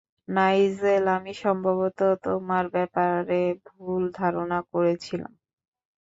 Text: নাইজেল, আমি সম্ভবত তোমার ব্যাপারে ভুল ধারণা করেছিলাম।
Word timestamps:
নাইজেল, 0.27 1.05
আমি 1.17 1.33
সম্ভবত 1.43 1.99
তোমার 2.25 2.65
ব্যাপারে 2.75 3.41
ভুল 3.67 4.03
ধারণা 4.19 4.59
করেছিলাম। 4.71 5.33